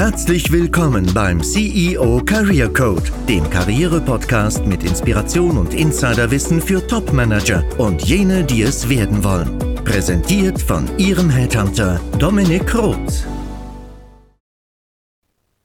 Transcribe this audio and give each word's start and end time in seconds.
Herzlich 0.00 0.50
willkommen 0.50 1.12
beim 1.12 1.42
CEO 1.42 2.22
Career 2.24 2.72
Code, 2.72 3.02
dem 3.28 3.48
Karriere-Podcast 3.50 4.64
mit 4.64 4.82
Inspiration 4.82 5.58
und 5.58 5.74
Insiderwissen 5.74 6.62
für 6.62 6.86
Top-Manager 6.86 7.62
und 7.78 8.02
jene, 8.02 8.42
die 8.42 8.62
es 8.62 8.88
werden 8.88 9.22
wollen. 9.22 9.58
Präsentiert 9.84 10.60
von 10.60 10.88
Ihrem 10.98 11.28
Headhunter 11.28 12.00
Dominik 12.18 12.74
Roth. 12.74 13.26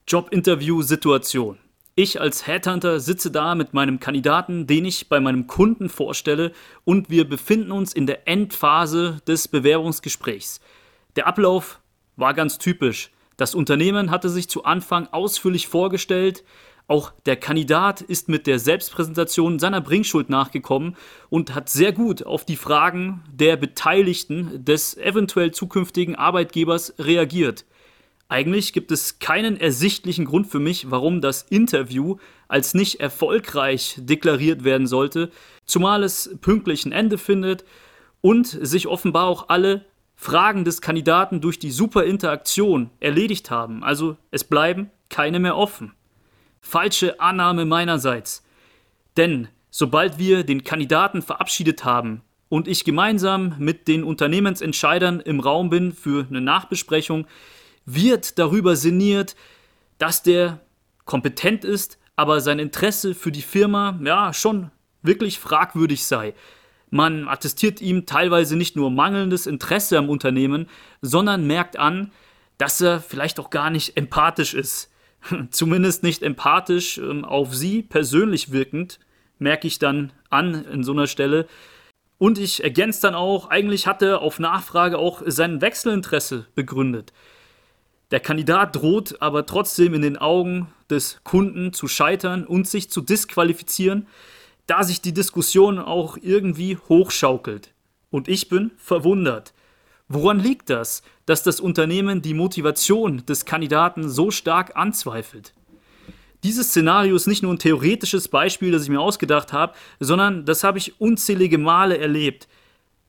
Jobinterview-Situation. 0.07 1.57
Ich 1.95 2.19
als 2.19 2.45
Headhunter 2.45 2.99
sitze 2.99 3.31
da 3.31 3.55
mit 3.55 3.73
meinem 3.73 4.01
Kandidaten, 4.01 4.67
den 4.67 4.83
ich 4.83 5.07
bei 5.07 5.21
meinem 5.21 5.47
Kunden 5.47 5.87
vorstelle, 5.87 6.51
und 6.83 7.09
wir 7.09 7.29
befinden 7.29 7.71
uns 7.71 7.93
in 7.93 8.05
der 8.05 8.27
Endphase 8.27 9.21
des 9.25 9.47
Bewerbungsgesprächs. 9.47 10.59
Der 11.15 11.25
Ablauf 11.25 11.79
war 12.15 12.33
ganz 12.33 12.57
typisch. 12.57 13.11
Das 13.37 13.55
Unternehmen 13.55 14.11
hatte 14.11 14.29
sich 14.29 14.47
zu 14.49 14.63
Anfang 14.63 15.07
ausführlich 15.11 15.67
vorgestellt, 15.67 16.43
auch 16.87 17.11
der 17.25 17.35
Kandidat 17.35 18.01
ist 18.01 18.29
mit 18.29 18.45
der 18.45 18.59
Selbstpräsentation 18.59 19.57
seiner 19.57 19.81
Bringschuld 19.81 20.29
nachgekommen 20.29 20.95
und 21.29 21.55
hat 21.55 21.67
sehr 21.67 21.91
gut 21.91 22.23
auf 22.23 22.45
die 22.45 22.57
Fragen 22.57 23.23
der 23.33 23.57
Beteiligten 23.57 24.63
des 24.63 24.95
eventuell 24.95 25.51
zukünftigen 25.51 26.15
Arbeitgebers 26.15 26.93
reagiert. 26.99 27.65
Eigentlich 28.27 28.71
gibt 28.71 28.91
es 28.91 29.17
keinen 29.17 29.59
ersichtlichen 29.59 30.25
Grund 30.25 30.47
für 30.47 30.59
mich, 30.59 30.91
warum 30.91 31.21
das 31.21 31.43
Interview 31.43 32.17
als 32.47 32.75
nicht 32.75 32.99
erfolgreich 32.99 33.95
deklariert 33.99 34.63
werden 34.63 34.87
sollte, 34.87 35.31
zumal 35.65 36.03
es 36.03 36.35
pünktlich 36.41 36.85
ein 36.85 36.91
Ende 36.91 37.17
findet 37.17 37.65
und 38.21 38.47
sich 38.47 38.87
offenbar 38.87 39.25
auch 39.25 39.49
alle 39.49 39.85
Fragen 40.15 40.63
des 40.65 40.81
Kandidaten 40.81 41.41
durch 41.41 41.59
die 41.59 41.71
super 41.71 42.03
Interaktion 42.05 42.89
erledigt 42.99 43.51
haben. 43.51 43.83
Also 43.83 44.17
es 44.31 44.43
bleiben 44.43 44.89
keine 45.09 45.39
mehr 45.39 45.57
offen. 45.57 45.93
Falsche 46.61 47.19
Annahme 47.19 47.65
meinerseits. 47.65 48.43
Denn 49.17 49.49
sobald 49.69 50.17
wir 50.17 50.43
den 50.43 50.63
Kandidaten 50.63 51.21
verabschiedet 51.21 51.85
haben 51.85 52.21
und 52.49 52.67
ich 52.67 52.85
gemeinsam 52.85 53.55
mit 53.59 53.87
den 53.87 54.03
Unternehmensentscheidern 54.03 55.19
im 55.19 55.39
Raum 55.39 55.69
bin 55.69 55.91
für 55.91 56.25
eine 56.29 56.41
Nachbesprechung, 56.41 57.27
wird 57.85 58.39
darüber 58.39 58.75
sinniert, 58.75 59.35
dass 59.97 60.23
der 60.23 60.59
kompetent 61.05 61.63
ist, 61.63 61.99
aber 62.15 62.41
sein 62.41 62.59
Interesse 62.59 63.13
für 63.13 63.31
die 63.31 63.41
Firma 63.41 63.99
ja 64.03 64.33
schon 64.33 64.71
wirklich 65.01 65.39
fragwürdig 65.39 66.05
sei. 66.05 66.33
Man 66.95 67.27
attestiert 67.27 67.81
ihm 67.81 68.05
teilweise 68.05 68.55
nicht 68.55 68.77
nur 68.77 68.89
mangelndes 68.89 69.47
Interesse 69.47 69.97
am 69.97 70.07
Unternehmen, 70.07 70.69
sondern 71.01 71.45
merkt 71.45 71.77
an, 71.77 72.13
dass 72.57 72.79
er 72.79 73.01
vielleicht 73.01 73.37
auch 73.37 73.49
gar 73.49 73.69
nicht 73.69 73.97
empathisch 73.97 74.53
ist. 74.53 74.89
Zumindest 75.49 76.03
nicht 76.03 76.23
empathisch 76.23 76.97
ähm, 76.97 77.25
auf 77.25 77.53
sie 77.53 77.81
persönlich 77.81 78.53
wirkend, 78.53 79.01
merke 79.39 79.67
ich 79.67 79.77
dann 79.77 80.13
an 80.29 80.63
in 80.63 80.85
so 80.85 80.93
einer 80.93 81.07
Stelle. 81.07 81.47
Und 82.17 82.39
ich 82.39 82.63
ergänze 82.63 83.01
dann 83.01 83.13
auch, 83.13 83.49
eigentlich 83.49 83.87
hat 83.87 84.01
er 84.01 84.21
auf 84.21 84.39
Nachfrage 84.39 84.97
auch 84.97 85.21
sein 85.25 85.59
Wechselinteresse 85.59 86.47
begründet. 86.55 87.11
Der 88.11 88.21
Kandidat 88.21 88.73
droht 88.73 89.21
aber 89.21 89.45
trotzdem 89.45 89.95
in 89.95 90.01
den 90.01 90.15
Augen 90.15 90.69
des 90.89 91.19
Kunden 91.25 91.73
zu 91.73 91.89
scheitern 91.89 92.45
und 92.45 92.69
sich 92.69 92.89
zu 92.89 93.01
disqualifizieren, 93.01 94.07
da 94.67 94.83
sich 94.83 95.01
die 95.01 95.13
Diskussion 95.13 95.79
auch 95.79 96.17
irgendwie 96.21 96.77
hochschaukelt. 96.89 97.73
Und 98.09 98.27
ich 98.27 98.49
bin 98.49 98.71
verwundert. 98.77 99.53
Woran 100.07 100.39
liegt 100.39 100.69
das, 100.69 101.01
dass 101.25 101.43
das 101.43 101.59
Unternehmen 101.59 102.21
die 102.21 102.33
Motivation 102.33 103.25
des 103.25 103.45
Kandidaten 103.45 104.09
so 104.09 104.29
stark 104.31 104.75
anzweifelt? 104.75 105.53
Dieses 106.43 106.69
Szenario 106.69 107.15
ist 107.15 107.25
nicht 107.25 107.41
nur 107.41 107.53
ein 107.53 107.59
theoretisches 107.59 108.27
Beispiel, 108.27 108.71
das 108.71 108.83
ich 108.83 108.89
mir 108.89 109.01
ausgedacht 109.01 109.51
habe, 109.51 109.73
sondern 109.99 110.45
das 110.45 110.63
habe 110.63 110.77
ich 110.77 111.01
unzählige 111.01 111.57
Male 111.57 111.97
erlebt. 111.97 112.47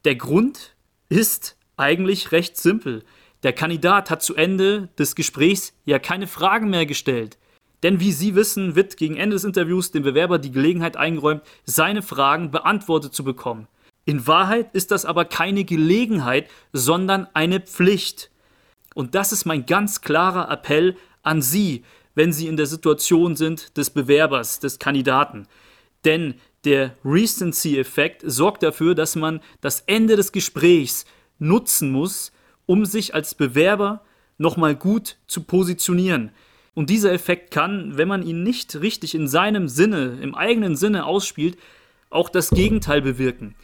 Der 0.06 0.15
Grund 0.15 0.75
ist 1.11 1.56
eigentlich 1.77 2.33
recht 2.33 2.56
simpel. 2.56 3.05
Der 3.43 3.53
Kandidat 3.53 4.11
hat 4.11 4.22
zu 4.22 4.34
Ende 4.34 4.89
des 4.99 5.15
Gesprächs 5.15 5.75
ja 5.84 5.99
keine 5.99 6.27
Fragen 6.27 6.71
mehr 6.71 6.87
gestellt. 6.87 7.37
Denn 7.82 8.00
wie 8.00 8.12
Sie 8.12 8.34
wissen, 8.34 8.75
wird 8.75 8.97
gegen 8.97 9.16
Ende 9.16 9.37
des 9.37 9.44
Interviews 9.44 9.91
dem 9.91 10.03
Bewerber 10.03 10.38
die 10.38 10.50
Gelegenheit 10.50 10.97
eingeräumt, 10.97 11.42
seine 11.64 12.03
Fragen 12.03 12.50
beantwortet 12.50 13.14
zu 13.14 13.25
bekommen. 13.25 13.69
In 14.04 14.26
Wahrheit 14.26 14.70
ist 14.72 14.92
das 14.92 15.04
aber 15.04 15.25
keine 15.25 15.64
Gelegenheit, 15.64 16.48
sondern 16.72 17.26
eine 17.34 17.60
Pflicht. 17.60 18.31
Und 18.94 19.15
das 19.15 19.32
ist 19.32 19.44
mein 19.44 19.66
ganz 19.66 20.00
klarer 20.00 20.50
Appell 20.50 20.97
an 21.22 21.42
Sie, 21.42 21.84
wenn 22.15 22.32
Sie 22.32 22.47
in 22.47 22.56
der 22.56 22.66
Situation 22.66 23.36
sind 23.36 23.76
des 23.76 23.91
Bewerbers, 23.91 24.60
des 24.60 24.78
Kandidaten. 24.78 25.47
Denn 26.04 26.34
der 26.65 26.97
Recency-Effekt 27.04 28.22
sorgt 28.25 28.62
dafür, 28.62 28.94
dass 28.94 29.16
man 29.16 29.41
das 29.60 29.81
Ende 29.82 30.16
des 30.16 30.32
Gesprächs 30.32 31.04
nutzen 31.38 31.91
muss, 31.91 32.32
um 32.65 32.86
sich 32.86 33.15
als 33.15 33.34
Bewerber 33.34 34.03
nochmal 34.38 34.75
gut 34.76 35.16
zu 35.26 35.42
positionieren. 35.42 36.31
Und 36.76 36.91
dieser 36.91 37.10
Effekt 37.10 37.53
kann, 37.53 37.97
wenn 37.97 38.06
man 38.06 38.22
ihn 38.22 38.42
nicht 38.42 38.82
richtig 38.82 39.14
in 39.14 39.28
seinem 39.28 39.66
Sinne, 39.66 40.19
im 40.20 40.34
eigenen 40.34 40.76
Sinne 40.76 41.06
ausspielt, 41.06 41.56
auch 42.10 42.28
das 42.28 42.50
Gegenteil 42.50 43.00
bewirken. 43.00 43.54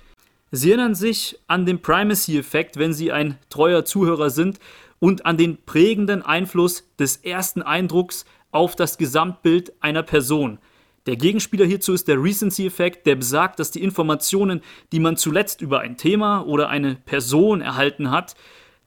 Sie 0.51 0.71
erinnern 0.71 0.95
sich 0.95 1.39
an 1.47 1.67
den 1.67 1.83
Primacy-Effekt, 1.83 2.79
wenn 2.79 2.95
Sie 2.95 3.13
ein 3.13 3.37
treuer 3.51 3.85
Zuhörer 3.85 4.31
sind, 4.31 4.59
und 4.99 5.27
an 5.27 5.37
den 5.37 5.59
prägenden 5.63 6.23
Einfluss 6.23 6.85
des 6.99 7.17
ersten 7.17 7.61
Eindrucks 7.61 8.25
auf 8.51 8.77
das 8.77 8.97
Gesamtbild 8.97 9.75
einer 9.81 10.03
Person. 10.03 10.59
Der 11.05 11.17
Gegenspieler 11.17 11.67
hierzu 11.67 11.93
ist 11.93 12.09
der 12.09 12.23
Recency-Effekt, 12.23 13.07
der 13.07 13.17
besagt, 13.17 13.59
dass 13.59 13.71
die 13.73 13.83
Informationen, 13.83 14.63
die 14.91 15.01
man 15.01 15.19
zuletzt 15.19 15.61
über 15.61 15.81
ein 15.81 15.99
Thema 15.99 16.47
oder 16.47 16.71
eine 16.71 16.95
Person 16.95 17.61
erhalten 17.61 18.11
hat, 18.11 18.37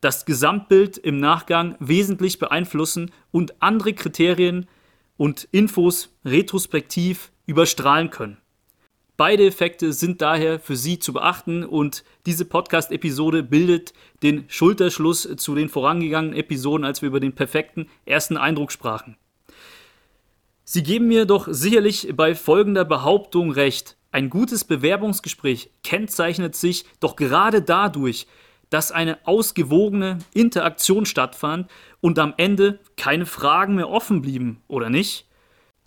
das 0.06 0.24
Gesamtbild 0.26 1.00
im 1.00 1.18
Nachgang 1.18 1.76
wesentlich 1.80 2.38
beeinflussen 2.38 3.10
und 3.32 3.60
andere 3.60 3.94
Kriterien 3.94 4.68
und 5.18 5.48
Infos 5.52 6.16
retrospektiv 6.24 7.32
überstrahlen 7.48 8.12
können. 8.12 8.38
Beide 9.18 9.48
Effekte 9.48 9.94
sind 9.94 10.22
daher 10.22 10.60
für 10.60 10.76
Sie 10.76 11.00
zu 11.00 11.12
beachten 11.12 11.64
und 11.64 12.04
diese 12.28 12.46
Podcast-Episode 12.46 13.42
bildet 13.42 13.94
den 14.22 14.46
Schulterschluss 14.48 15.28
zu 15.38 15.56
den 15.56 15.70
vorangegangenen 15.70 16.38
Episoden, 16.38 16.86
als 16.86 17.02
wir 17.02 17.08
über 17.08 17.20
den 17.20 17.34
perfekten 17.34 17.88
ersten 18.06 18.38
Eindruck 18.38 18.72
sprachen. 18.72 19.18
Sie 20.66 20.84
geben 20.84 21.08
mir 21.08 21.26
doch 21.26 21.48
sicherlich 21.50 22.14
bei 22.16 22.36
folgender 22.36 22.86
Behauptung 22.86 23.50
recht. 23.50 23.98
Ein 24.12 24.30
gutes 24.30 24.66
Bewerbungsgespräch 24.66 25.72
kennzeichnet 25.82 26.56
sich 26.56 26.86
doch 27.00 27.16
gerade 27.16 27.64
dadurch, 27.64 28.28
dass 28.75 28.91
eine 28.91 29.25
ausgewogene 29.25 30.19
Interaktion 30.34 31.06
stattfand 31.06 31.72
und 32.02 32.19
am 32.19 32.34
Ende 32.36 32.80
keine 32.97 33.25
Fragen 33.25 33.75
mehr 33.75 33.88
offen 33.88 34.22
blieben, 34.22 34.62
oder 34.68 34.90
nicht? 34.90 35.28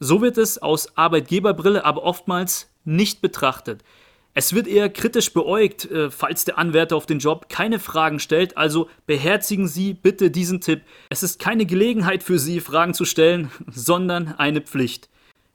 So 0.01 0.23
wird 0.23 0.39
es 0.39 0.57
aus 0.63 0.97
Arbeitgeberbrille 0.97 1.85
aber 1.85 2.03
oftmals 2.03 2.71
nicht 2.87 3.21
betrachtet. 3.21 3.85
Es 4.33 4.55
wird 4.55 4.67
eher 4.67 4.89
kritisch 4.89 5.35
beäugt, 5.35 5.85
äh, 5.91 6.11
falls 6.11 6.47
der 6.47 6.57
Anwärter 6.57 6.97
auf 6.97 7.05
den 7.05 7.19
Job 7.19 7.51
keine 7.51 7.79
Fragen 7.79 8.21
stellt, 8.21 8.57
also 8.57 8.89
beherzigen 9.07 9.69
Sie 9.69 9.93
bitte 9.93 10.31
diesen 10.31 10.63
Tipp. 10.63 10.81
Es 11.11 11.23
ist 11.23 11.39
keine 11.39 11.67
Gelegenheit 11.67 12.23
für 12.23 12.39
Sie, 12.39 12.59
Fragen 12.59 12.95
zu 12.95 13.05
stellen, 13.05 13.51
sondern 13.71 14.35
eine 14.39 14.63
Pflicht. 14.63 15.11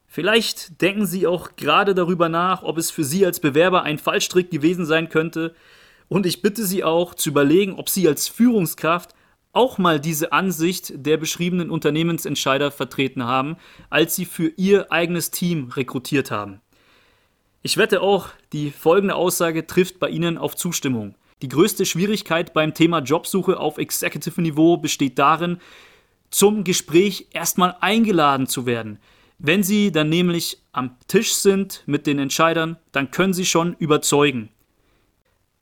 Vielleicht 0.06 0.80
denken 0.80 1.04
Sie 1.04 1.26
auch 1.26 1.56
gerade 1.56 1.96
darüber 1.96 2.28
nach, 2.28 2.62
ob 2.62 2.78
es 2.78 2.92
für 2.92 3.02
Sie 3.02 3.26
als 3.26 3.40
Bewerber 3.40 3.82
ein 3.82 3.98
Fallstrick 3.98 4.52
gewesen 4.52 4.86
sein 4.86 5.08
könnte, 5.08 5.56
und 6.08 6.26
ich 6.26 6.42
bitte 6.42 6.64
Sie 6.64 6.84
auch 6.84 7.14
zu 7.14 7.30
überlegen, 7.30 7.74
ob 7.74 7.88
Sie 7.88 8.06
als 8.06 8.28
Führungskraft 8.28 9.14
auch 9.52 9.78
mal 9.78 10.00
diese 10.00 10.32
Ansicht 10.32 10.92
der 10.94 11.16
beschriebenen 11.16 11.70
Unternehmensentscheider 11.70 12.70
vertreten 12.70 13.24
haben, 13.24 13.56
als 13.88 14.16
Sie 14.16 14.24
für 14.24 14.48
Ihr 14.56 14.90
eigenes 14.92 15.30
Team 15.30 15.70
rekrutiert 15.70 16.30
haben. 16.30 16.60
Ich 17.62 17.76
wette 17.76 18.02
auch, 18.02 18.28
die 18.52 18.70
folgende 18.70 19.14
Aussage 19.14 19.66
trifft 19.66 19.98
bei 19.98 20.10
Ihnen 20.10 20.36
auf 20.36 20.56
Zustimmung. 20.56 21.14
Die 21.40 21.48
größte 21.48 21.86
Schwierigkeit 21.86 22.52
beim 22.52 22.74
Thema 22.74 22.98
Jobsuche 22.98 23.58
auf 23.58 23.78
Executive-Niveau 23.78 24.76
besteht 24.76 25.18
darin, 25.18 25.58
zum 26.30 26.64
Gespräch 26.64 27.28
erstmal 27.32 27.76
eingeladen 27.80 28.46
zu 28.48 28.66
werden. 28.66 28.98
Wenn 29.38 29.62
Sie 29.62 29.92
dann 29.92 30.08
nämlich 30.08 30.58
am 30.72 30.96
Tisch 31.06 31.34
sind 31.34 31.82
mit 31.86 32.06
den 32.06 32.18
Entscheidern, 32.18 32.76
dann 32.92 33.10
können 33.10 33.32
Sie 33.32 33.46
schon 33.46 33.74
überzeugen. 33.78 34.48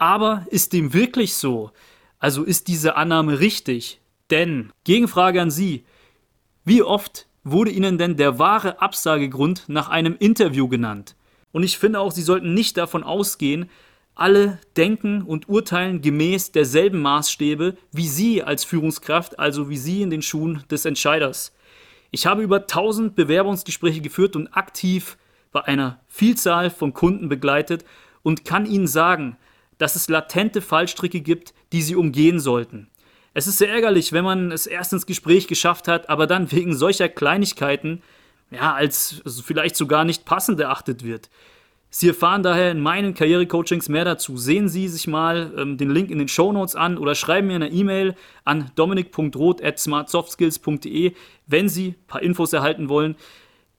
Aber 0.03 0.45
ist 0.51 0.73
dem 0.73 0.95
wirklich 0.95 1.37
so? 1.37 1.71
Also 2.19 2.43
ist 2.43 2.67
diese 2.67 2.97
Annahme 2.97 3.39
richtig? 3.39 4.01
Denn, 4.31 4.73
Gegenfrage 4.83 5.41
an 5.41 5.53
Sie, 5.53 5.85
wie 6.65 6.83
oft 6.83 7.29
wurde 7.45 7.71
Ihnen 7.71 7.99
denn 7.99 8.17
der 8.17 8.41
wahre 8.41 8.83
Absagegrund 8.83 9.69
nach 9.69 9.91
einem 9.91 10.17
Interview 10.19 10.67
genannt? 10.67 11.15
Und 11.53 11.63
ich 11.63 11.79
finde 11.79 12.01
auch, 12.01 12.11
Sie 12.11 12.23
sollten 12.23 12.53
nicht 12.53 12.79
davon 12.79 13.05
ausgehen, 13.05 13.71
alle 14.17 14.59
denken 14.77 15.23
und 15.23 15.49
urteilen 15.49 16.03
gemäß 16.03 16.51
derselben 16.51 17.01
Maßstäbe 17.01 17.77
wie 17.93 18.09
Sie 18.09 18.43
als 18.43 18.65
Führungskraft, 18.65 19.39
also 19.39 19.71
wie 19.71 19.79
Sie 19.79 20.03
in 20.03 20.11
den 20.11 20.23
Schuhen 20.23 20.65
des 20.69 20.85
Entscheiders. 20.85 21.55
Ich 22.11 22.27
habe 22.27 22.43
über 22.43 22.63
1000 22.63 23.15
Bewerbungsgespräche 23.15 24.01
geführt 24.01 24.35
und 24.35 24.49
aktiv 24.49 25.17
bei 25.53 25.63
einer 25.63 26.01
Vielzahl 26.09 26.71
von 26.71 26.93
Kunden 26.93 27.29
begleitet 27.29 27.85
und 28.25 28.45
kann 28.45 28.67
Ihnen 28.67 28.89
sagen, 28.89 29.37
dass 29.83 29.97
es 29.97 30.09
latente 30.09 30.63
Fallstricke 30.63 31.21
gibt, 31.21 31.53
die 31.73 31.83
Sie 31.83 31.97
umgehen 31.97 32.39
sollten. 32.39 32.87
Es 33.35 33.49
ist 33.49 33.59
sehr 33.59 33.69
ärgerlich, 33.69 34.13
wenn 34.13 34.23
man 34.23 34.53
es 34.53 34.69
erst 34.69 34.93
ins 34.93 35.07
Gespräch 35.07 35.49
geschafft 35.49 35.89
hat, 35.89 36.09
aber 36.09 36.29
dann 36.29 36.53
wegen 36.53 36.77
solcher 36.77 37.09
Kleinigkeiten 37.09 38.01
ja, 38.53 38.75
als 38.75 39.23
vielleicht 39.45 39.75
sogar 39.75 40.05
nicht 40.05 40.25
passend 40.25 40.61
erachtet 40.61 41.03
wird. 41.03 41.31
Sie 41.91 42.07
erfahren 42.07 42.45
daher 42.45 42.71
in 42.71 42.81
meinen 42.81 43.15
Karrierecoachings 43.15 43.89
mehr 43.89 44.05
dazu. 44.05 44.37
Sehen 44.37 44.69
Sie 44.69 44.87
sich 44.87 45.09
mal 45.09 45.53
ähm, 45.59 45.79
den 45.79 45.91
Link 45.91 46.13
in 46.13 46.19
den 46.19 46.29
Show 46.29 46.53
Notes 46.53 46.77
an 46.77 46.97
oder 46.97 47.17
schreiben 47.17 47.49
mir 47.49 47.57
eine 47.57 47.73
E-Mail 47.73 48.15
an 48.45 48.71
dominik.roth.smartsoftskills.de, 48.77 51.13
wenn 51.49 51.69
Sie 51.69 51.89
ein 51.89 51.97
paar 52.07 52.23
Infos 52.23 52.53
erhalten 52.53 52.89
wollen. 52.89 53.17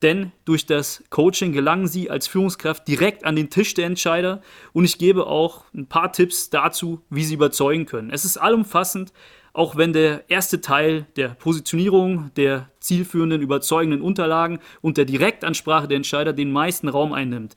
Denn 0.03 0.33
durch 0.43 0.65
das 0.65 1.01
Coaching 1.09 1.53
gelangen 1.53 1.87
Sie 1.87 2.09
als 2.09 2.27
Führungskraft 2.27 2.85
direkt 2.89 3.23
an 3.23 3.37
den 3.37 3.49
Tisch 3.49 3.73
der 3.73 3.85
Entscheider 3.85 4.41
und 4.73 4.83
ich 4.83 4.97
gebe 4.97 5.27
auch 5.27 5.63
ein 5.73 5.87
paar 5.87 6.11
Tipps 6.11 6.49
dazu, 6.49 7.01
wie 7.09 7.23
Sie 7.23 7.35
überzeugen 7.35 7.85
können. 7.85 8.09
Es 8.09 8.25
ist 8.25 8.35
allumfassend, 8.35 9.13
auch 9.53 9.77
wenn 9.77 9.93
der 9.93 10.29
erste 10.29 10.59
Teil 10.59 11.07
der 11.15 11.29
Positionierung, 11.29 12.31
der 12.35 12.69
zielführenden, 12.81 13.41
überzeugenden 13.41 14.01
Unterlagen 14.01 14.59
und 14.81 14.97
der 14.97 15.05
Direktansprache 15.05 15.87
der 15.87 15.97
Entscheider 15.97 16.33
den 16.33 16.51
meisten 16.51 16.89
Raum 16.89 17.13
einnimmt. 17.13 17.55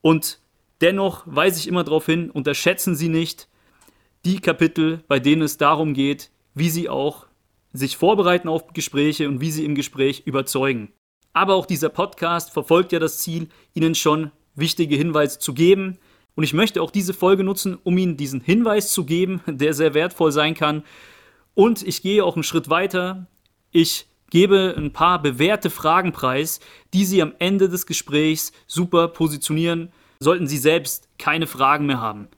Und 0.00 0.40
dennoch 0.80 1.24
weise 1.26 1.58
ich 1.58 1.68
immer 1.68 1.84
darauf 1.84 2.06
hin, 2.06 2.30
unterschätzen 2.30 2.96
Sie 2.96 3.10
nicht 3.10 3.48
die 4.24 4.40
Kapitel, 4.40 5.04
bei 5.06 5.20
denen 5.20 5.42
es 5.42 5.58
darum 5.58 5.92
geht, 5.92 6.30
wie 6.54 6.70
Sie 6.70 6.88
auch 6.88 7.26
sich 7.74 7.98
vorbereiten 7.98 8.48
auf 8.48 8.72
Gespräche 8.72 9.28
und 9.28 9.42
wie 9.42 9.50
Sie 9.50 9.66
im 9.66 9.74
Gespräch 9.74 10.22
überzeugen. 10.24 10.92
Aber 11.32 11.54
auch 11.54 11.66
dieser 11.66 11.88
Podcast 11.88 12.50
verfolgt 12.50 12.92
ja 12.92 12.98
das 12.98 13.18
Ziel, 13.18 13.48
Ihnen 13.74 13.94
schon 13.94 14.30
wichtige 14.54 14.96
Hinweise 14.96 15.38
zu 15.38 15.54
geben, 15.54 15.98
und 16.34 16.44
ich 16.44 16.54
möchte 16.54 16.80
auch 16.82 16.90
diese 16.90 17.14
Folge 17.14 17.44
nutzen, 17.44 17.78
um 17.82 17.98
Ihnen 17.98 18.16
diesen 18.16 18.40
Hinweis 18.40 18.92
zu 18.92 19.04
geben, 19.04 19.40
der 19.46 19.74
sehr 19.74 19.94
wertvoll 19.94 20.32
sein 20.32 20.54
kann. 20.54 20.84
Und 21.54 21.86
ich 21.86 22.02
gehe 22.02 22.24
auch 22.24 22.34
einen 22.34 22.44
Schritt 22.44 22.70
weiter. 22.70 23.26
Ich 23.70 24.06
gebe 24.30 24.74
ein 24.76 24.92
paar 24.92 25.20
bewährte 25.20 25.68
Fragen 25.68 26.12
preis, 26.12 26.60
die 26.94 27.04
Sie 27.04 27.20
am 27.20 27.34
Ende 27.38 27.68
des 27.68 27.86
Gesprächs 27.86 28.52
super 28.66 29.08
positionieren, 29.08 29.92
sollten 30.20 30.46
Sie 30.46 30.56
selbst 30.56 31.08
keine 31.18 31.46
Fragen 31.46 31.84
mehr 31.84 32.00
haben. 32.00 32.28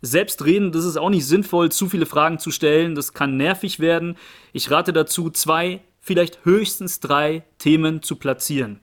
Selbstredend 0.00 0.74
ist 0.74 0.86
es 0.86 0.96
auch 0.96 1.10
nicht 1.10 1.26
sinnvoll, 1.26 1.70
zu 1.70 1.88
viele 1.88 2.06
Fragen 2.06 2.38
zu 2.38 2.50
stellen. 2.50 2.94
Das 2.94 3.12
kann 3.12 3.36
nervig 3.36 3.78
werden. 3.78 4.16
Ich 4.52 4.70
rate 4.70 4.92
dazu, 4.92 5.30
zwei, 5.30 5.80
vielleicht 6.02 6.44
höchstens 6.44 7.00
drei 7.00 7.44
Themen 7.56 8.02
zu 8.02 8.16
platzieren. 8.16 8.80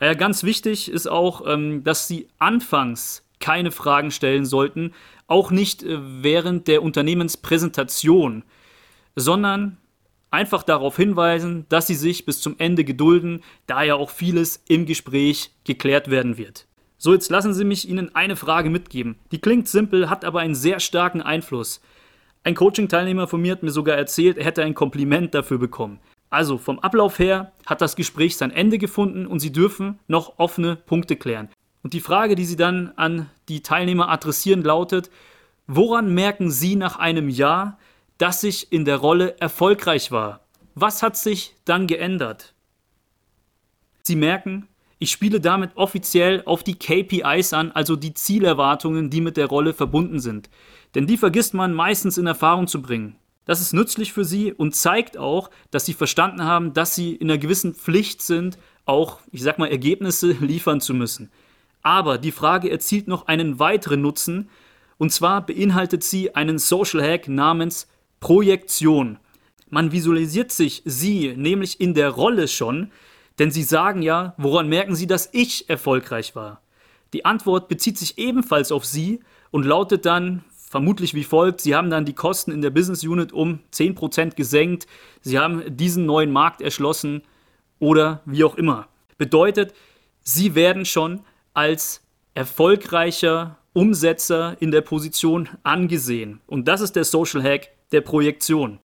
Ja, 0.00 0.14
ganz 0.14 0.44
wichtig 0.44 0.90
ist 0.90 1.08
auch, 1.08 1.42
ähm, 1.46 1.84
dass 1.84 2.08
Sie 2.08 2.28
anfangs 2.38 3.24
keine 3.40 3.70
Fragen 3.70 4.10
stellen 4.10 4.46
sollten, 4.46 4.94
auch 5.26 5.50
nicht 5.50 5.82
äh, 5.82 5.98
während 6.22 6.68
der 6.68 6.82
Unternehmenspräsentation, 6.82 8.44
sondern 9.16 9.76
einfach 10.30 10.62
darauf 10.62 10.96
hinweisen, 10.96 11.66
dass 11.68 11.86
sie 11.86 11.94
sich 11.94 12.24
bis 12.24 12.40
zum 12.40 12.56
Ende 12.58 12.84
gedulden, 12.84 13.42
da 13.66 13.82
ja 13.82 13.94
auch 13.94 14.10
vieles 14.10 14.62
im 14.68 14.86
Gespräch 14.86 15.50
geklärt 15.64 16.10
werden 16.10 16.38
wird. 16.38 16.66
So, 16.98 17.12
jetzt 17.12 17.30
lassen 17.30 17.54
Sie 17.54 17.64
mich 17.64 17.88
Ihnen 17.88 18.14
eine 18.14 18.36
Frage 18.36 18.70
mitgeben. 18.70 19.16
Die 19.30 19.40
klingt 19.40 19.68
simpel, 19.68 20.10
hat 20.10 20.24
aber 20.24 20.40
einen 20.40 20.56
sehr 20.56 20.80
starken 20.80 21.22
Einfluss. 21.22 21.80
Ein 22.42 22.54
Coaching-Teilnehmer 22.54 23.28
von 23.28 23.40
mir 23.40 23.52
hat 23.52 23.62
mir 23.62 23.70
sogar 23.70 23.96
erzählt, 23.96 24.36
er 24.36 24.44
hätte 24.44 24.64
ein 24.64 24.74
Kompliment 24.74 25.34
dafür 25.34 25.58
bekommen. 25.58 26.00
Also 26.30 26.58
vom 26.58 26.78
Ablauf 26.78 27.18
her 27.18 27.52
hat 27.64 27.80
das 27.80 27.96
Gespräch 27.96 28.36
sein 28.36 28.50
Ende 28.50 28.78
gefunden 28.78 29.26
und 29.26 29.40
Sie 29.40 29.52
dürfen 29.52 29.98
noch 30.08 30.38
offene 30.38 30.76
Punkte 30.76 31.16
klären. 31.16 31.48
Und 31.82 31.94
die 31.94 32.00
Frage, 32.00 32.34
die 32.34 32.44
Sie 32.44 32.56
dann 32.56 32.92
an 32.96 33.30
die 33.48 33.62
Teilnehmer 33.62 34.08
adressieren, 34.10 34.62
lautet, 34.62 35.10
woran 35.66 36.12
merken 36.12 36.50
Sie 36.50 36.76
nach 36.76 36.98
einem 36.98 37.28
Jahr, 37.28 37.78
dass 38.18 38.42
ich 38.42 38.72
in 38.72 38.84
der 38.84 38.96
Rolle 38.96 39.38
erfolgreich 39.40 40.12
war? 40.12 40.40
Was 40.74 41.02
hat 41.02 41.16
sich 41.16 41.54
dann 41.64 41.86
geändert? 41.86 42.54
Sie 44.02 44.16
merken, 44.16 44.68
ich 44.98 45.12
spiele 45.12 45.40
damit 45.40 45.76
offiziell 45.76 46.42
auf 46.44 46.64
die 46.64 46.74
KPIs 46.74 47.52
an, 47.52 47.70
also 47.72 47.94
die 47.94 48.14
Zielerwartungen, 48.14 49.10
die 49.10 49.20
mit 49.20 49.36
der 49.36 49.46
Rolle 49.46 49.72
verbunden 49.72 50.18
sind. 50.18 50.50
Denn 50.94 51.06
die 51.06 51.16
vergisst 51.16 51.54
man 51.54 51.72
meistens 51.72 52.18
in 52.18 52.26
Erfahrung 52.26 52.66
zu 52.66 52.82
bringen. 52.82 53.16
Das 53.48 53.62
ist 53.62 53.72
nützlich 53.72 54.12
für 54.12 54.26
Sie 54.26 54.52
und 54.52 54.76
zeigt 54.76 55.16
auch, 55.16 55.48
dass 55.70 55.86
Sie 55.86 55.94
verstanden 55.94 56.44
haben, 56.44 56.74
dass 56.74 56.94
Sie 56.94 57.14
in 57.14 57.30
einer 57.30 57.38
gewissen 57.38 57.74
Pflicht 57.74 58.20
sind, 58.20 58.58
auch, 58.84 59.20
ich 59.32 59.42
sag 59.42 59.58
mal, 59.58 59.70
Ergebnisse 59.70 60.32
liefern 60.40 60.82
zu 60.82 60.92
müssen. 60.92 61.30
Aber 61.80 62.18
die 62.18 62.30
Frage 62.30 62.70
erzielt 62.70 63.08
noch 63.08 63.26
einen 63.26 63.58
weiteren 63.58 64.02
Nutzen, 64.02 64.50
und 64.98 65.14
zwar 65.14 65.46
beinhaltet 65.46 66.04
sie 66.04 66.34
einen 66.34 66.58
Social 66.58 67.02
Hack 67.02 67.26
namens 67.26 67.88
Projektion. 68.20 69.18
Man 69.70 69.92
visualisiert 69.92 70.52
sich 70.52 70.82
sie 70.84 71.34
nämlich 71.34 71.80
in 71.80 71.94
der 71.94 72.10
Rolle 72.10 72.48
schon, 72.48 72.90
denn 73.38 73.50
sie 73.50 73.62
sagen 73.62 74.02
ja, 74.02 74.34
woran 74.36 74.68
merken 74.68 74.94
sie, 74.94 75.06
dass 75.06 75.30
ich 75.32 75.70
erfolgreich 75.70 76.36
war? 76.36 76.60
Die 77.14 77.24
Antwort 77.24 77.68
bezieht 77.68 77.96
sich 77.96 78.18
ebenfalls 78.18 78.72
auf 78.72 78.84
sie 78.84 79.20
und 79.50 79.64
lautet 79.64 80.04
dann 80.04 80.44
vermutlich 80.68 81.14
wie 81.14 81.24
folgt, 81.24 81.60
sie 81.60 81.74
haben 81.74 81.90
dann 81.90 82.04
die 82.04 82.14
Kosten 82.14 82.52
in 82.52 82.60
der 82.60 82.70
Business 82.70 83.04
Unit 83.04 83.32
um 83.32 83.60
10% 83.72 84.34
gesenkt, 84.34 84.86
sie 85.20 85.38
haben 85.38 85.76
diesen 85.76 86.06
neuen 86.06 86.30
Markt 86.30 86.60
erschlossen 86.60 87.22
oder 87.78 88.22
wie 88.24 88.44
auch 88.44 88.56
immer. 88.56 88.88
Bedeutet, 89.16 89.74
sie 90.20 90.54
werden 90.54 90.84
schon 90.84 91.20
als 91.54 92.02
erfolgreicher 92.34 93.58
Umsetzer 93.72 94.56
in 94.60 94.70
der 94.70 94.80
Position 94.80 95.48
angesehen. 95.62 96.40
Und 96.46 96.68
das 96.68 96.80
ist 96.80 96.96
der 96.96 97.04
Social 97.04 97.42
Hack 97.42 97.70
der 97.92 98.00
Projektion. 98.00 98.78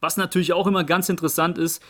Was 0.00 0.16
natürlich 0.16 0.52
auch 0.52 0.66
immer 0.66 0.84
ganz 0.84 1.08
interessant 1.08 1.58
ist, 1.58 1.82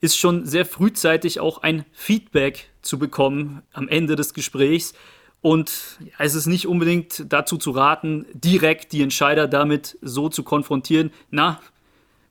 ist 0.00 0.16
schon 0.16 0.44
sehr 0.46 0.66
frühzeitig 0.66 1.40
auch 1.40 1.58
ein 1.58 1.84
Feedback 1.92 2.68
zu 2.82 2.98
bekommen 2.98 3.62
am 3.72 3.88
Ende 3.88 4.16
des 4.16 4.34
Gesprächs. 4.34 4.94
Und 5.42 5.98
es 6.18 6.36
ist 6.36 6.46
nicht 6.46 6.68
unbedingt 6.68 7.24
dazu 7.28 7.58
zu 7.58 7.72
raten, 7.72 8.26
direkt 8.32 8.92
die 8.92 9.02
Entscheider 9.02 9.48
damit 9.48 9.98
so 10.00 10.28
zu 10.28 10.44
konfrontieren. 10.44 11.10
Na, 11.30 11.60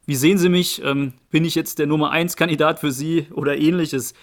wie 0.05 0.15
sehen 0.15 0.37
Sie 0.37 0.49
mich? 0.49 0.81
Ähm, 0.83 1.13
bin 1.29 1.43
ich 1.43 1.53
jetzt 1.53 1.77
der 1.77 1.87
Nummer 1.87 2.12
1 2.12 2.38
Kandidat 2.38 2.79
für 2.79 2.91
Sie 2.91 3.27
oder 3.31 3.57
ähnliches? 3.57 4.13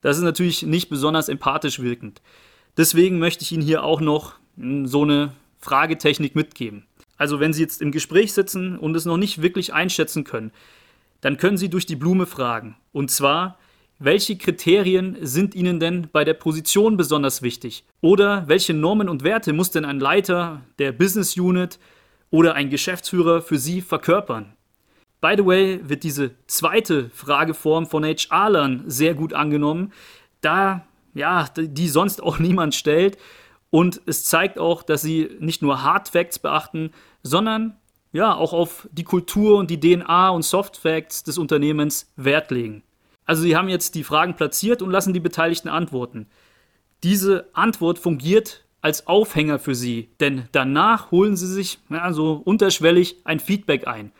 Das 0.00 0.16
ist 0.16 0.24
natürlich 0.24 0.62
nicht 0.62 0.88
besonders 0.88 1.28
empathisch 1.28 1.80
wirkend. 1.80 2.22
Deswegen 2.76 3.18
möchte 3.18 3.44
ich 3.44 3.52
Ihnen 3.52 3.62
hier 3.62 3.84
auch 3.84 4.00
noch 4.00 4.34
hm, 4.56 4.86
so 4.86 5.02
eine 5.02 5.34
Fragetechnik 5.60 6.34
mitgeben. 6.34 6.86
Also 7.18 7.38
wenn 7.38 7.52
Sie 7.52 7.60
jetzt 7.60 7.82
im 7.82 7.92
Gespräch 7.92 8.32
sitzen 8.32 8.78
und 8.78 8.96
es 8.96 9.04
noch 9.04 9.18
nicht 9.18 9.42
wirklich 9.42 9.74
einschätzen 9.74 10.24
können, 10.24 10.52
dann 11.20 11.36
können 11.36 11.58
Sie 11.58 11.68
durch 11.68 11.86
die 11.86 11.96
Blume 11.96 12.26
fragen. 12.26 12.76
Und 12.92 13.10
zwar, 13.10 13.58
welche 14.04 14.36
Kriterien 14.36 15.16
sind 15.20 15.54
Ihnen 15.54 15.78
denn 15.78 16.08
bei 16.12 16.24
der 16.24 16.34
Position 16.34 16.96
besonders 16.96 17.42
wichtig? 17.42 17.84
Oder 18.00 18.44
welche 18.48 18.74
Normen 18.74 19.08
und 19.08 19.22
Werte 19.22 19.52
muss 19.52 19.70
denn 19.70 19.84
ein 19.84 20.00
Leiter 20.00 20.62
der 20.78 20.92
Business 20.92 21.36
Unit 21.36 21.78
oder 22.30 22.54
ein 22.54 22.68
Geschäftsführer 22.68 23.42
für 23.42 23.58
Sie 23.58 23.80
verkörpern? 23.80 24.54
By 25.20 25.34
the 25.36 25.46
way, 25.46 25.80
wird 25.84 26.02
diese 26.02 26.32
zweite 26.48 27.10
Frageform 27.10 27.86
von 27.86 28.04
HR-Lern 28.04 28.82
sehr 28.86 29.14
gut 29.14 29.34
angenommen, 29.34 29.92
da 30.40 30.84
ja, 31.14 31.48
die 31.56 31.88
sonst 31.88 32.22
auch 32.22 32.38
niemand 32.40 32.74
stellt. 32.74 33.18
Und 33.70 34.00
es 34.06 34.24
zeigt 34.24 34.58
auch, 34.58 34.82
dass 34.82 35.02
sie 35.02 35.30
nicht 35.38 35.62
nur 35.62 35.82
Hard 35.82 36.08
Facts 36.08 36.38
beachten, 36.38 36.90
sondern 37.22 37.76
ja 38.12 38.34
auch 38.34 38.52
auf 38.52 38.88
die 38.92 39.04
Kultur 39.04 39.58
und 39.58 39.70
die 39.70 39.80
DNA 39.80 40.30
und 40.30 40.42
Soft 40.42 40.76
Facts 40.76 41.22
des 41.22 41.38
Unternehmens 41.38 42.12
Wert 42.16 42.50
legen. 42.50 42.82
Also 43.24 43.42
sie 43.42 43.56
haben 43.56 43.68
jetzt 43.68 43.94
die 43.94 44.04
Fragen 44.04 44.34
platziert 44.34 44.82
und 44.82 44.90
lassen 44.90 45.12
die 45.12 45.20
Beteiligten 45.20 45.68
antworten. 45.68 46.26
Diese 47.02 47.48
Antwort 47.52 47.98
fungiert 47.98 48.64
als 48.80 49.06
Aufhänger 49.06 49.58
für 49.58 49.74
sie, 49.74 50.10
denn 50.20 50.48
danach 50.52 51.10
holen 51.10 51.36
sie 51.36 51.46
sich 51.46 51.78
ja, 51.88 52.12
so 52.12 52.42
unterschwellig 52.44 53.16
ein 53.24 53.40
Feedback 53.40 53.86
ein. 53.86 54.12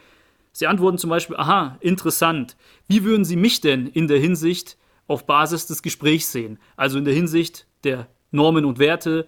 Sie 0.52 0.66
antworten 0.66 0.98
zum 0.98 1.10
Beispiel, 1.10 1.36
aha, 1.36 1.78
interessant. 1.80 2.56
Wie 2.86 3.04
würden 3.04 3.24
Sie 3.24 3.36
mich 3.36 3.60
denn 3.60 3.86
in 3.86 4.06
der 4.06 4.18
Hinsicht 4.18 4.76
auf 5.08 5.26
Basis 5.26 5.66
des 5.66 5.82
Gesprächs 5.82 6.30
sehen? 6.30 6.58
Also 6.76 6.98
in 6.98 7.04
der 7.04 7.14
Hinsicht 7.14 7.66
der 7.84 8.06
Normen 8.30 8.64
und 8.64 8.78
Werte 8.78 9.26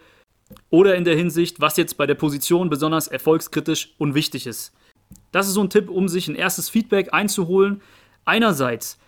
oder 0.71 0.97
in 0.97 1.05
der 1.05 1.17
Hinsicht, 1.17 1.61
was 1.61 1.77
jetzt 1.77 1.97
bei 1.97 2.07
der 2.07 2.15
Position 2.15 2.69
besonders 2.69 3.09
erfolgskritisch 3.09 3.95
und 3.99 4.15
wichtig 4.15 4.47
ist. 4.47 4.75
Das 5.33 5.49
ist 5.49 5.55
so 5.55 5.63
ein 5.63 5.71
Tipp, 5.71 5.89
um 5.89 6.09
sich 6.09 6.29
ein 6.29 6.37
erstes 6.37 6.69
Feedback 6.69 7.13
einzuholen. 7.13 7.81
Einerseits, 8.25 8.99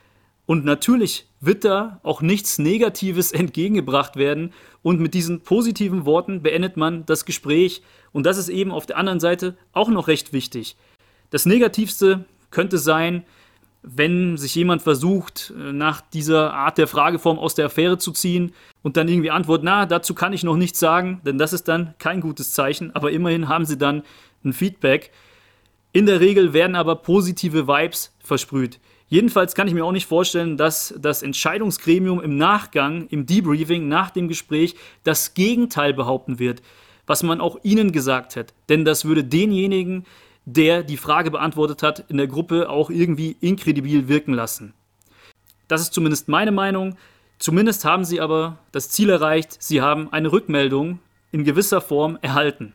Und 0.46 0.64
natürlich 0.64 1.26
wird 1.40 1.64
da 1.64 2.00
auch 2.02 2.22
nichts 2.22 2.58
Negatives 2.58 3.32
entgegengebracht 3.32 4.16
werden. 4.16 4.52
Und 4.82 5.00
mit 5.00 5.14
diesen 5.14 5.42
positiven 5.42 6.06
Worten 6.06 6.42
beendet 6.42 6.76
man 6.76 7.04
das 7.04 7.24
Gespräch. 7.24 7.82
Und 8.12 8.24
das 8.24 8.38
ist 8.38 8.48
eben 8.48 8.70
auf 8.70 8.86
der 8.86 8.96
anderen 8.96 9.20
Seite 9.20 9.56
auch 9.72 9.88
noch 9.88 10.08
recht 10.08 10.32
wichtig. 10.32 10.76
Das 11.30 11.46
Negativste 11.46 12.24
könnte 12.50 12.78
sein, 12.78 13.24
wenn 13.82 14.36
sich 14.36 14.54
jemand 14.54 14.82
versucht, 14.82 15.52
äh, 15.56 15.72
nach 15.72 16.00
dieser 16.00 16.52
Art 16.52 16.76
der 16.76 16.88
Frageform 16.88 17.38
aus 17.38 17.54
der 17.54 17.66
Affäre 17.66 17.98
zu 17.98 18.10
ziehen 18.10 18.52
und 18.82 18.96
dann 18.96 19.08
irgendwie 19.08 19.30
antwortet, 19.30 19.64
na, 19.64 19.86
dazu 19.86 20.12
kann 20.12 20.32
ich 20.32 20.42
noch 20.42 20.56
nichts 20.56 20.80
sagen, 20.80 21.20
denn 21.24 21.38
das 21.38 21.52
ist 21.52 21.68
dann 21.68 21.94
kein 21.98 22.20
gutes 22.20 22.52
Zeichen, 22.52 22.94
aber 22.96 23.12
immerhin 23.12 23.48
haben 23.48 23.64
sie 23.64 23.78
dann 23.78 24.02
ein 24.44 24.52
Feedback. 24.52 25.12
In 25.92 26.06
der 26.06 26.20
Regel 26.20 26.52
werden 26.52 26.74
aber 26.74 26.96
positive 26.96 27.68
Vibes 27.68 28.14
versprüht. 28.18 28.80
Jedenfalls 29.08 29.54
kann 29.54 29.68
ich 29.68 29.74
mir 29.74 29.84
auch 29.84 29.92
nicht 29.92 30.06
vorstellen, 30.06 30.56
dass 30.56 30.92
das 30.98 31.22
Entscheidungsgremium 31.22 32.20
im 32.20 32.36
Nachgang, 32.36 33.06
im 33.08 33.24
Debriefing 33.24 33.88
nach 33.88 34.10
dem 34.10 34.26
Gespräch 34.26 34.74
das 35.04 35.34
Gegenteil 35.34 35.94
behaupten 35.94 36.38
wird, 36.40 36.60
was 37.06 37.22
man 37.22 37.40
auch 37.40 37.58
Ihnen 37.62 37.92
gesagt 37.92 38.34
hat. 38.34 38.52
Denn 38.68 38.84
das 38.84 39.04
würde 39.04 39.22
denjenigen, 39.22 40.04
der 40.44 40.82
die 40.82 40.96
Frage 40.96 41.30
beantwortet 41.30 41.82
hat, 41.82 42.04
in 42.08 42.16
der 42.16 42.26
Gruppe 42.26 42.68
auch 42.68 42.90
irgendwie 42.90 43.36
inkredibil 43.40 44.08
wirken 44.08 44.34
lassen. 44.34 44.74
Das 45.68 45.80
ist 45.80 45.94
zumindest 45.94 46.28
meine 46.28 46.52
Meinung. 46.52 46.96
Zumindest 47.38 47.84
haben 47.84 48.04
sie 48.04 48.20
aber 48.20 48.58
das 48.72 48.88
Ziel 48.90 49.10
erreicht, 49.10 49.62
sie 49.62 49.82
haben 49.82 50.12
eine 50.12 50.32
Rückmeldung 50.32 51.00
in 51.32 51.44
gewisser 51.44 51.80
Form 51.80 52.18
erhalten. 52.22 52.72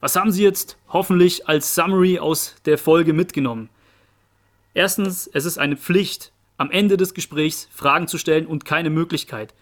Was 0.00 0.16
haben 0.16 0.32
Sie 0.32 0.42
jetzt 0.42 0.78
hoffentlich 0.88 1.48
als 1.48 1.76
Summary 1.76 2.18
aus 2.18 2.56
der 2.64 2.76
Folge 2.76 3.12
mitgenommen? 3.12 3.68
Erstens, 4.74 5.28
es 5.32 5.44
ist 5.44 5.58
eine 5.58 5.76
Pflicht, 5.76 6.32
am 6.56 6.70
Ende 6.70 6.96
des 6.96 7.14
Gesprächs 7.14 7.68
Fragen 7.70 8.08
zu 8.08 8.18
stellen 8.18 8.46
und 8.46 8.64
keine 8.64 8.90
Möglichkeit. 8.90 9.54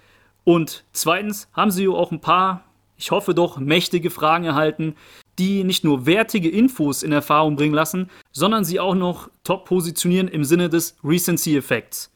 Und 0.44 0.84
zweitens 0.92 1.48
haben 1.52 1.70
Sie 1.70 1.88
auch 1.88 2.12
ein 2.12 2.20
paar, 2.20 2.64
ich 2.96 3.10
hoffe 3.10 3.34
doch, 3.34 3.58
mächtige 3.58 4.10
Fragen 4.10 4.44
erhalten, 4.44 4.94
die 5.38 5.64
nicht 5.64 5.84
nur 5.84 6.06
wertige 6.06 6.50
Infos 6.50 7.02
in 7.02 7.12
Erfahrung 7.12 7.56
bringen 7.56 7.74
lassen, 7.74 8.10
sondern 8.30 8.62
sie 8.62 8.78
auch 8.78 8.94
noch 8.94 9.30
top 9.42 9.64
positionieren 9.64 10.28
im 10.28 10.44
Sinne 10.44 10.68
des 10.68 10.96
Recency-Effekts. 11.02 12.12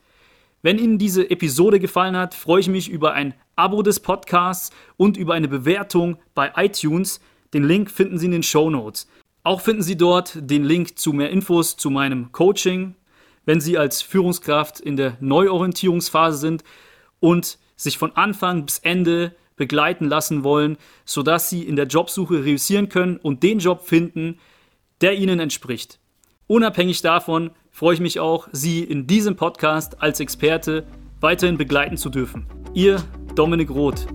Wenn 0.62 0.78
Ihnen 0.78 0.98
diese 0.98 1.30
Episode 1.30 1.80
gefallen 1.80 2.16
hat, 2.16 2.34
freue 2.34 2.60
ich 2.60 2.68
mich 2.68 2.90
über 2.90 3.12
ein 3.12 3.34
Abo 3.56 3.82
des 3.82 4.00
Podcasts 4.00 4.70
und 4.96 5.16
über 5.16 5.34
eine 5.34 5.48
Bewertung 5.48 6.18
bei 6.34 6.52
iTunes. 6.56 7.20
Den 7.54 7.64
Link 7.64 7.90
finden 7.90 8.18
Sie 8.18 8.26
in 8.26 8.32
den 8.32 8.42
Show 8.42 8.70
Notes. 8.70 9.08
Auch 9.44 9.60
finden 9.60 9.82
Sie 9.82 9.96
dort 9.96 10.38
den 10.40 10.64
Link 10.64 10.98
zu 10.98 11.12
mehr 11.12 11.30
Infos 11.30 11.76
zu 11.76 11.90
meinem 11.90 12.32
Coaching, 12.32 12.94
wenn 13.44 13.60
Sie 13.60 13.76
als 13.76 14.00
Führungskraft 14.00 14.80
in 14.80 14.96
der 14.96 15.18
Neuorientierungsphase 15.20 16.38
sind 16.38 16.64
und 17.20 17.58
sich 17.76 17.98
von 17.98 18.16
Anfang 18.16 18.64
bis 18.64 18.78
Ende 18.78 19.36
begleiten 19.56 20.06
lassen 20.06 20.44
wollen, 20.44 20.78
sodass 21.04 21.50
sie 21.50 21.62
in 21.62 21.76
der 21.76 21.86
Jobsuche 21.86 22.44
reüssieren 22.44 22.88
können 22.88 23.18
und 23.18 23.42
den 23.42 23.58
Job 23.58 23.82
finden, 23.82 24.38
der 25.00 25.14
ihnen 25.14 25.38
entspricht. 25.38 26.00
Unabhängig 26.46 27.02
davon 27.02 27.50
freue 27.70 27.94
ich 27.94 28.00
mich 28.00 28.20
auch, 28.20 28.48
Sie 28.52 28.82
in 28.82 29.06
diesem 29.06 29.36
Podcast 29.36 30.00
als 30.02 30.20
Experte 30.20 30.86
weiterhin 31.20 31.58
begleiten 31.58 31.96
zu 31.96 32.10
dürfen. 32.10 32.46
Ihr 32.72 33.02
Dominik 33.34 33.70
Roth. 33.70 34.06